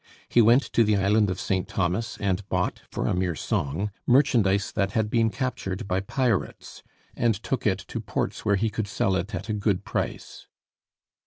[0.29, 1.67] He went to the Island of St.
[1.67, 6.81] Thomas and bought, for a mere song, merchandise that had been captured by pirates,
[7.15, 10.47] and took it to ports where he could sell it at a good price.